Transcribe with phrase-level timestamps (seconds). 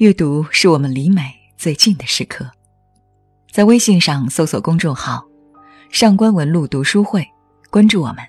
[0.00, 2.50] 阅读是我们离美最近的时刻。
[3.50, 5.22] 在微信上搜索公众号
[5.92, 7.22] “上官文露读书会”，
[7.68, 8.26] 关注我们，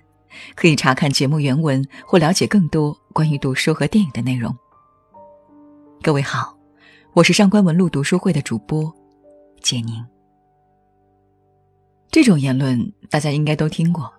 [0.53, 4.53] 可以查看节目原文或了解更多关于读书和电影的内容。
[6.01, 6.57] 各位好，
[7.13, 8.93] 我是上官文露读书会的主播
[9.61, 10.05] 简宁。
[12.09, 14.11] 这种言论大家应该都听过：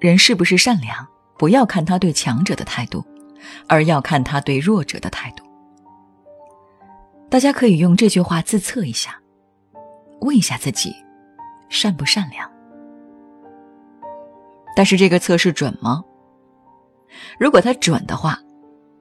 [0.00, 3.04] 人是不是善良，不要看他对强者的态度，
[3.68, 5.44] 而要看他对弱者的态度。
[7.30, 9.16] 大家可以用这句话自测一下。
[10.20, 10.94] 问一下自己，
[11.68, 12.50] 善不善良？
[14.76, 16.04] 但是这个测试准吗？
[17.38, 18.38] 如果它准的话，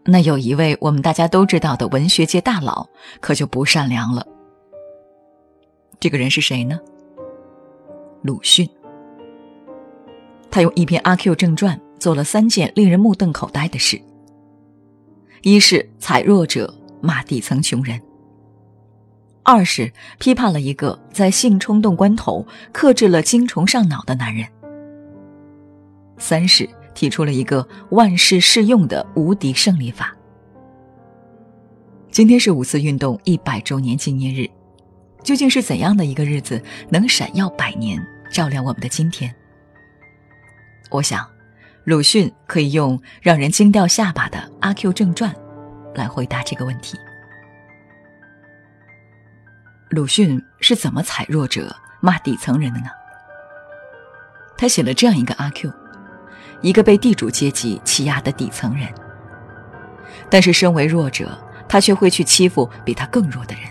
[0.05, 2.88] 那有一位我们大家都知道的文学界大佬
[3.20, 4.26] 可就不善良了。
[6.00, 6.80] 这个人是谁呢？
[8.22, 8.70] 鲁迅。
[10.52, 14.02] 他用一篇《阿 Q 正传》做了三件令人目瞪口呆的事：
[15.41, 17.99] 一是踩弱者，骂底层穷人。
[19.52, 24.48] 二是批判了一个在性冲动关头克制了精虫上脑的男人。
[26.20, 30.16] 三是提出了一个万事适用的无敌胜利法。
[32.12, 34.48] 今天是五四运动一百周年纪念日，
[35.24, 38.00] 究竟是怎样的一个日子能闪耀百年，
[38.32, 39.34] 照亮我们的今天？
[40.92, 41.27] 我想，
[41.86, 45.34] 鲁迅可以用让人惊掉下巴的《阿 Q 正传》
[45.96, 46.96] 来回答这个问题。
[49.90, 52.87] 鲁迅是怎么踩弱者、骂底层人的呢？
[54.55, 55.71] 他写了这样一个阿 Q，
[56.62, 58.87] 一个被地主阶级欺压的底层人。
[60.29, 61.35] 但是身为弱者，
[61.68, 63.63] 他却会去欺负比他更弱的人。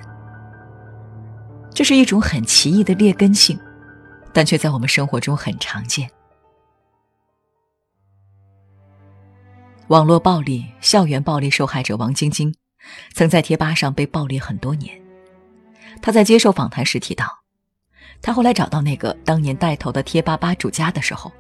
[1.72, 3.56] 这是一种很奇异的劣根性，
[4.32, 6.10] 但却在我们生活中很常见。
[9.86, 12.52] 网络暴力、校园暴力受害者王晶晶，
[13.14, 15.00] 曾在贴吧上被暴力很多年。
[16.00, 17.26] 他在接受访谈时提到，
[18.22, 21.32] 他后来找到那个当年带头的贴吧吧主家的时候，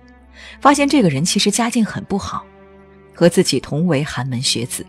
[0.60, 2.44] 发现这个人其实家境很不好，
[3.14, 4.84] 和自己同为寒门学子。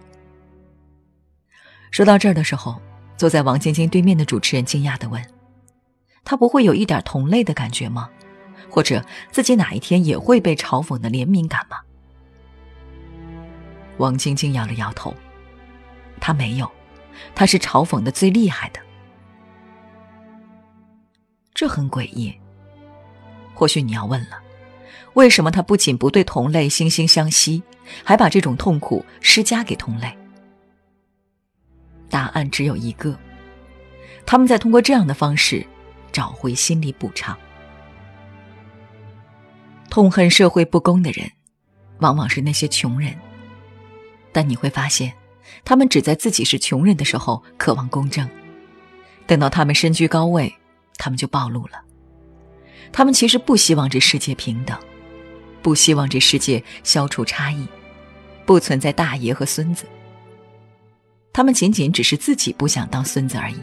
[1.91, 2.79] 说到这儿的时候，
[3.18, 5.24] 坐在王晶晶对面的主持人惊讶地问
[6.24, 8.09] ：“他不会有一点同类的感觉吗？
[8.69, 11.78] 或者自己哪一天也会被嘲讽的怜悯感吗？”
[13.97, 15.13] 王晶晶摇了摇头
[16.22, 16.72] ：“他没有，
[17.34, 18.79] 他是嘲讽的最厉害的。”
[21.59, 22.34] 这很诡异。
[23.53, 24.40] 或许你要问了，
[25.16, 27.62] 为什么他不仅不对同类惺惺相惜，
[28.02, 30.18] 还把这种痛苦施加给同类？
[32.09, 33.14] 答案只有一个：
[34.25, 35.68] 他们在通过这样的方式
[36.14, 37.38] 找回心理补偿。
[39.90, 41.30] 痛恨社会不公的人，
[41.97, 43.14] 往往是那些穷人。
[44.31, 45.12] 但你会发现，
[45.66, 48.30] 他们只在自己是穷人的时候渴望公正，
[49.28, 50.56] 等到他们身居高位。
[51.00, 51.82] 他们就暴露了，
[52.92, 54.78] 他们其实不希望这世界平等，
[55.62, 57.66] 不希望这世界消除差异，
[58.46, 59.86] 不存在大爷和孙子。
[61.32, 63.58] 他们仅仅只是自己不想当孙子而已。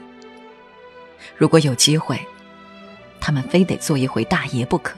[1.36, 2.18] 如果有机会，
[3.20, 4.96] 他们非得做一回大爷不可。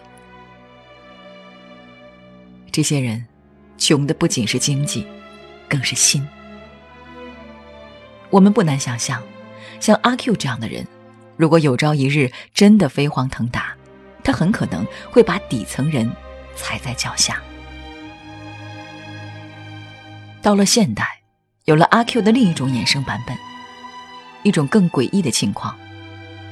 [2.70, 3.26] 这些人，
[3.76, 5.04] 穷的不仅是经济，
[5.68, 6.24] 更是心。
[8.30, 9.20] 我们不难想象，
[9.80, 10.86] 像阿 Q 这样的人。
[11.38, 13.72] 如果有朝一日真的飞黄腾达，
[14.24, 16.10] 他很可能会把底层人
[16.56, 17.40] 踩在脚下。
[20.42, 21.20] 到了现代，
[21.64, 23.36] 有了阿 Q 的另一种衍生版本，
[24.42, 25.78] 一种更诡异的情况：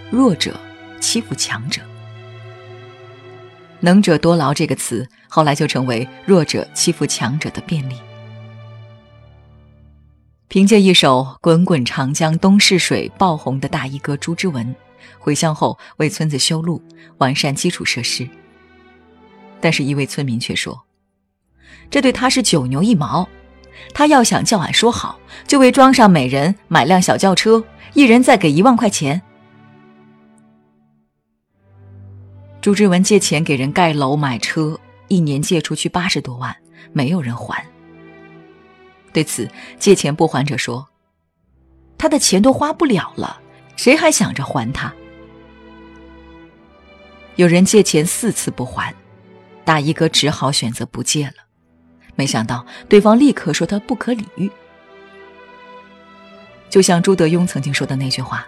[0.09, 0.59] 弱者
[1.01, 1.83] 欺负强者。
[3.81, 7.97] 能者多劳这个词后来就成为弱者欺负强者的便利。
[10.57, 14.75] 凭借一首《滚滚长江东逝水》爆红的大衣哥朱之文，
[15.19, 16.83] 回乡后为村子修路、
[17.19, 18.27] 完善基础设施。
[19.61, 20.83] 但是，一位村民却说
[21.93, 23.29] ：“这对他是九牛一毛。
[23.93, 29.21] 他要想叫俺说好，就为庄上每人买辆小轿车，一人再给一万块钱。”
[32.63, 36.57] 朱之文借钱给人盖楼、买车，一年借出去八十多万，
[36.95, 37.63] 没有人还。
[39.17, 40.87] 对此，借钱不还者说
[41.97, 43.41] ：“他的钱都花不了了，
[43.75, 44.93] 谁还想着还他？”
[47.37, 48.95] 有人借钱四次不还，
[49.65, 51.33] 大衣哥只好选择不借了。
[52.15, 54.51] 没想到对方立刻说他不可理喻。
[56.69, 58.47] 就像朱德庸曾经说的那句话：“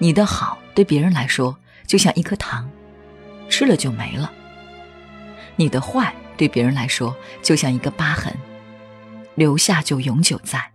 [0.00, 1.54] 你的好对别人来说
[1.86, 2.66] 就像一颗糖，
[3.50, 4.30] 吃了就没了；
[5.56, 8.34] 你的坏对别人来说就像一个疤痕。”
[9.34, 10.72] 留下就永久在，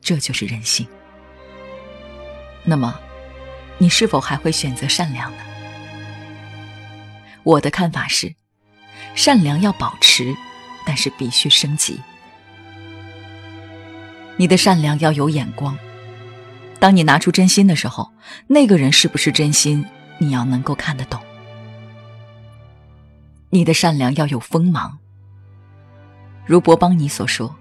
[0.00, 0.86] 这就是人性。
[2.64, 2.98] 那么，
[3.78, 5.38] 你是否还会选择善良呢？
[7.42, 8.34] 我的看法是，
[9.14, 10.34] 善良要保持，
[10.86, 12.00] 但是必须升级。
[14.36, 15.76] 你的善良要有眼光。
[16.80, 18.10] 当你拿出真心的时候，
[18.46, 19.84] 那个人是不是真心，
[20.18, 21.20] 你要能够看得懂。
[23.50, 24.98] 你的善良要有锋芒。
[26.46, 27.54] 如博邦尼所说，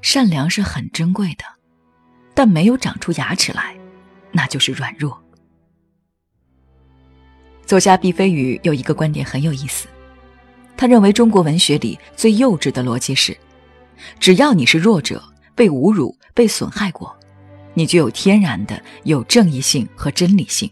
[0.00, 1.44] 善良是很珍贵的，
[2.34, 3.76] 但没有长出牙齿来，
[4.32, 5.22] 那就是软弱。
[7.66, 9.86] 作家毕飞宇有一个观点很有意思，
[10.76, 13.36] 他认为中国文学里最幼稚的逻辑是：
[14.18, 15.22] 只要你是弱者，
[15.54, 17.14] 被侮辱、被损害过。
[17.74, 20.68] 你就有天然的有正义性和真理性，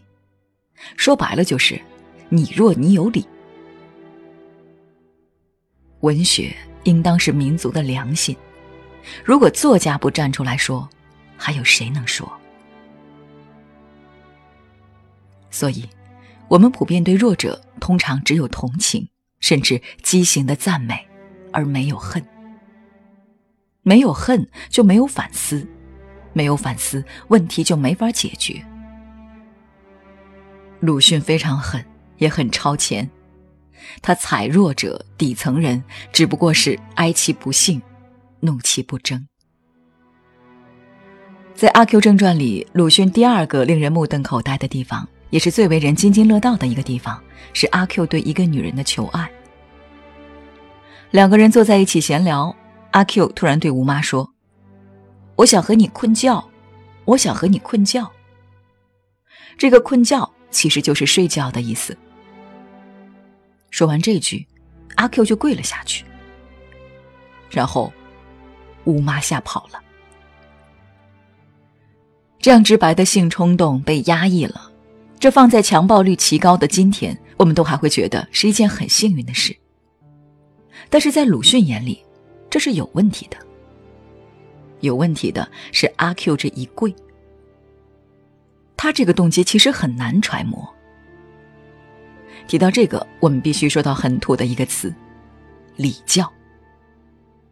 [0.97, 1.79] 说白了就是
[2.27, 3.25] 你弱你有理。
[6.01, 6.53] 文学
[6.83, 8.35] 应当是民族的良心，
[9.23, 10.87] 如果作家不站出来说，
[11.37, 12.31] 还有谁能说？
[15.51, 15.87] 所以，
[16.47, 19.07] 我们普遍对弱者通常只有同情，
[19.39, 21.07] 甚至畸形的赞美，
[21.51, 22.23] 而没有恨。
[23.81, 25.67] 没有恨，就没有反思。
[26.31, 28.63] 没有反思，问题就没法解决。
[30.79, 31.83] 鲁迅非常狠，
[32.17, 33.09] 也很超前。
[34.01, 37.81] 他踩弱者、底层人，只不过是哀其不幸，
[38.39, 39.27] 怒其不争。
[41.55, 47.21] 在《阿 Q 正传》里，鲁迅第二个令人目瞪口呆的地方，也是最为人津津乐道的一个地方，
[47.51, 49.29] 是阿 Q 对一个女人的求爱。
[51.11, 52.55] 两个人坐在一起闲聊，
[52.91, 54.31] 阿 Q 突然对吴妈说。
[55.35, 56.49] 我想和你困觉，
[57.05, 58.09] 我想和你困觉。
[59.57, 61.97] 这个困觉其实就是睡觉的意思。
[63.69, 64.45] 说完这句，
[64.95, 66.05] 阿 Q 就跪了下去，
[67.49, 67.91] 然后
[68.83, 69.79] 吴妈吓跑了。
[72.39, 74.71] 这样直白的性冲动被压抑了，
[75.19, 79.55] 这放在强暴率奇高的今天，我们都还会觉得是一件很幸运的事。
[80.89, 82.03] 但是在鲁迅眼里，
[82.49, 83.37] 这是有问题的。
[84.79, 86.95] 有问题的是阿 Q 这一跪，
[88.77, 90.67] 他这个动机其实很难揣摩。
[92.49, 94.91] 提到这个，我们必须说到很土的一个词——
[95.77, 96.27] 礼教。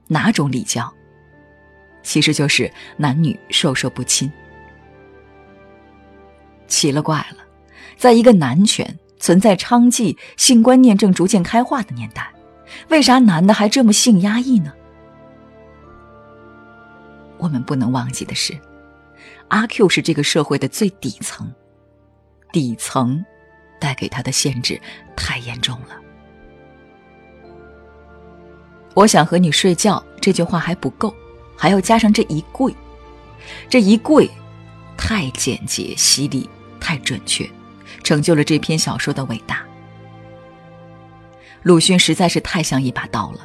[0.07, 0.91] 哪种礼教？
[2.01, 4.31] 其实就是男女授受不亲。
[6.65, 7.45] 奇了怪了，
[7.95, 12.33] 在一个男权存在娼妓、性观念正逐渐开化的年代，
[12.89, 14.73] 为啥男的还这么性压抑呢？
[17.37, 18.59] 我们不能忘记的是，
[19.49, 21.53] 阿 Q 是这个社会的最底层，
[22.51, 23.23] 底层
[23.79, 24.79] 带给他的限制
[25.15, 25.95] 太严重了。
[28.93, 31.13] 我想和你睡觉这句话还不够，
[31.55, 32.75] 还要加上这一跪，
[33.69, 34.29] 这一跪
[34.97, 37.49] 太简洁、犀利、太准确，
[38.03, 39.61] 成就了这篇小说的伟大。
[41.61, 43.39] 鲁迅实在是太像一把刀了。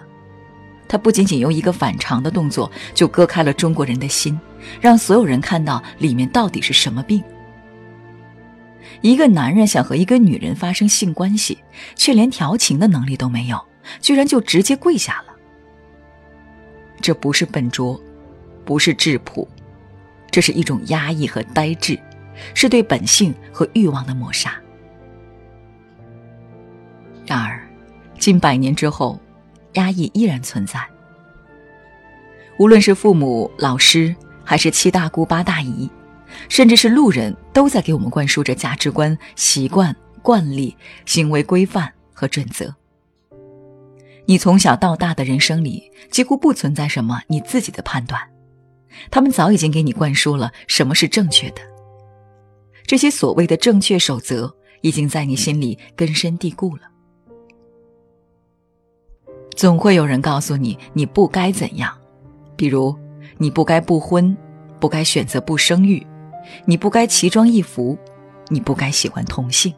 [0.89, 4.39] 他不仅仅用一个反常的动作就割开了中国人的心，
[4.81, 7.23] 让所有人看到里面到底是什么病。
[9.01, 11.59] 一个男人想和一个女人发生性关系，
[11.95, 13.63] 却连调情的能力都没有，
[14.01, 15.35] 居然就直接跪下了。
[17.01, 18.01] 这不是笨拙，
[18.65, 19.49] 不是质朴，
[20.31, 21.99] 这是一种压抑和呆滞，
[22.55, 24.55] 是对本性和欲望的抹杀。
[27.27, 27.69] 然而，
[28.19, 29.19] 近百年之后。
[29.75, 30.79] 压抑依然存在。
[32.59, 35.91] 无论是父母、老师，还是七大姑八大姨，
[36.49, 42.75] 甚至是路人，都在给我们灌输着价值观、习惯、惯例、行为规范和准则。
[44.27, 48.21] 你从小到大的人生里，几乎不存在什么你自己的判断，
[49.11, 51.63] 他们早已经给你灌输了什么是正确的。
[52.87, 56.83] 这些所谓的正确守则，已经在你心里根深蒂固了。
[59.57, 61.97] 总会有人告诉你你不该怎样，
[62.57, 62.97] 比如
[63.39, 64.37] 你不该不婚，
[64.79, 66.05] 不该选择不生育，
[66.65, 67.99] 你不该奇装异服，
[68.49, 69.73] 你不该喜欢同性。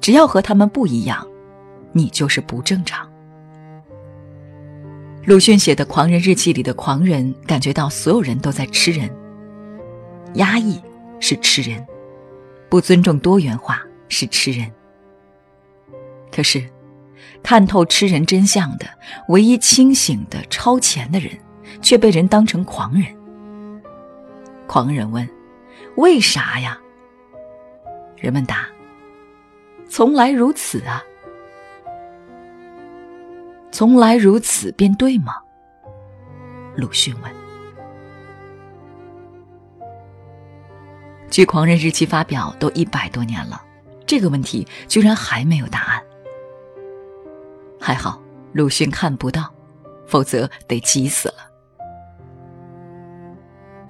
[0.00, 1.26] 只要和他们不一样，
[1.92, 3.08] 你就是不正常。
[5.24, 9.10] 鲁迅写的《狂人日记》里的狂人感觉到所有人都在吃人，
[10.34, 10.80] 压抑
[11.20, 11.86] 是吃人，
[12.68, 14.70] 不尊重多元化是吃人。
[16.30, 16.62] 可是。
[17.40, 18.86] 看透吃人真相的
[19.28, 21.30] 唯一清醒的超前的人，
[21.80, 23.04] 却被人当成狂人。
[24.68, 25.28] 狂人问
[25.96, 26.78] 为啥呀？
[28.16, 28.68] 人们答
[29.88, 31.02] 从来如此啊。
[33.72, 35.32] 从来如此便对吗？
[36.76, 37.32] 鲁迅问。
[41.30, 43.62] 据狂人日记发表都一百多年了
[44.06, 46.02] 这个问题居然还没有答案。
[47.80, 48.20] 还好
[48.52, 49.52] 鲁迅看不到
[50.06, 51.34] 否则得急死了。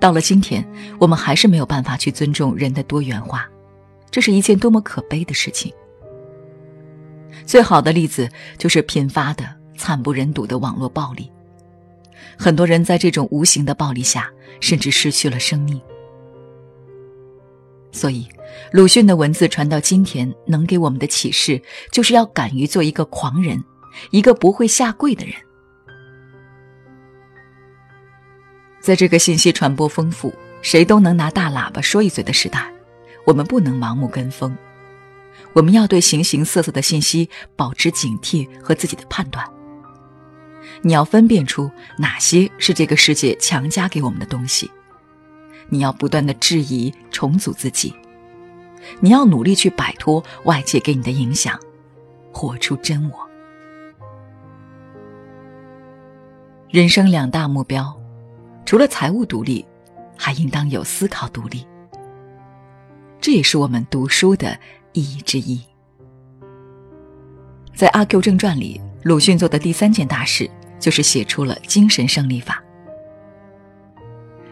[0.01, 0.65] 到了今天，
[0.99, 3.49] 我们还是没有办法去尊重人的多元化，
[4.11, 5.73] 这是一件多么可悲的事情。
[7.45, 9.45] 最好的例子就是频发的、
[9.77, 11.31] 惨不忍睹的网络暴力。
[12.37, 15.81] 很多人在这种无形的暴力下，甚至失去了生命。
[17.91, 18.29] 所以，
[18.71, 23.63] 鲁迅的文字传到今天，能给我们的启示，就是要敢于做一个狂人，
[24.11, 25.35] 一个不会下跪的人。
[28.89, 32.73] 在这个信息传播丰富、谁都能拿大喇叭说一嘴的时代，
[33.27, 34.57] 我们不能盲目跟风，
[35.53, 39.47] 我们要对形形色色的信息保持警惕和自己的判断。
[40.81, 44.71] 你要分辨出哪些是这个世界强加给我们的东西。
[45.69, 47.95] 你要不断的质疑、重组自己，
[49.01, 51.61] 你要努力去摆脱外界给你的影响，
[52.33, 53.29] 活出真我。
[56.71, 57.98] 人生两大目标，
[58.69, 59.65] 除了财务独立，
[60.15, 61.67] 还应当有思考独立。
[63.19, 64.55] 这也是我们读书的
[64.93, 65.59] 意义之一。
[67.75, 72.63] 在《阿 Q 正传》里，鲁迅做的第三件大事，就是写出了精神胜利法。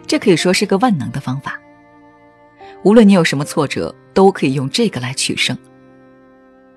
[0.07, 1.61] 这可以说是个万能的方法。
[2.85, 5.55] 无论你有什么挫折，都可以用这个来取胜。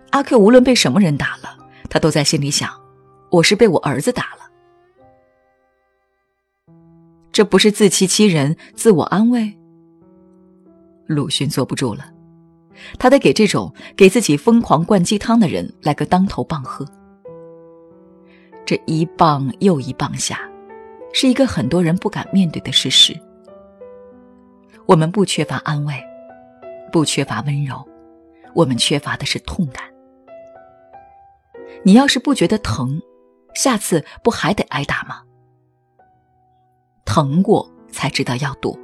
[0.10, 1.58] 阿 Q 无论被什么人打了，
[1.90, 2.70] 他都在心里想：
[3.30, 4.49] 我是被我儿子打了。
[7.40, 9.58] 这不是自欺欺人、自我安慰？
[11.08, 12.12] 鲁迅坐不住了，
[12.98, 16.86] 他得给这种给自己疯狂灌鸡汤的人来个当头棒喝。
[18.66, 20.42] 这一棒又一棒下。
[21.14, 23.18] 是一个很多人不敢面对的事实。
[24.86, 25.94] 我们不缺乏安慰，
[26.92, 27.88] 不缺乏温柔，
[28.54, 29.82] 我们缺乏的是痛感。
[31.84, 33.02] 你要是不觉得疼，
[33.56, 35.22] 下次不还得挨打吗？
[37.10, 38.78] 疼过才知道要躲。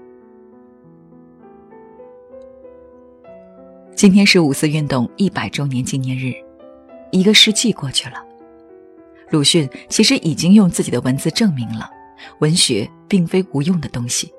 [3.95, 6.33] 今天是五四运动一百周年纪念日，
[7.11, 8.25] 一个世纪过去了，
[9.29, 11.87] 鲁迅其实已经用自己的文字证明了。
[12.39, 14.33] 文学并非无用的东西，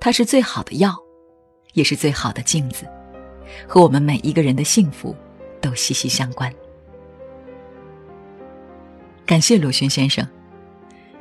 [0.00, 0.96] 它是最好的药，
[1.74, 2.86] 也是最好的镜子，
[3.68, 5.14] 和我们每一个人的幸福
[5.60, 6.50] 都息息相关。
[9.26, 10.26] 感谢鲁迅先生，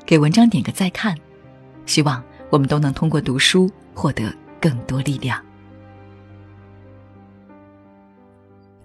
[0.06, 1.18] 给文章点个再看，
[1.86, 5.42] 希望我们都能通过读书获得更多力量。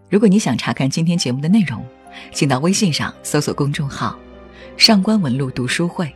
[0.08, 1.84] 如果你想查看今天节目的内容，
[2.32, 4.18] 请到微信上搜索公众号
[4.76, 6.12] “上官文露读书会”。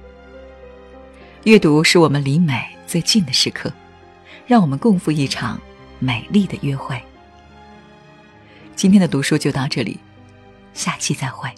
[1.45, 3.73] 阅读是我们离美最近的时刻，
[4.47, 5.61] 让我们共赴一场
[5.99, 7.01] 美丽的约会。
[8.75, 10.01] 今天的读书就到这里，
[10.73, 11.49] 下期再会。